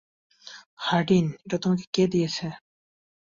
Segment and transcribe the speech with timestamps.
[0.77, 2.47] Hardinge, এটা তোমাকে কে দিয়েছে?